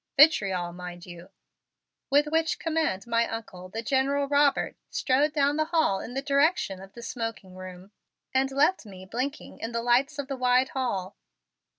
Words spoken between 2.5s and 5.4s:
command my Uncle, the General Robert, strode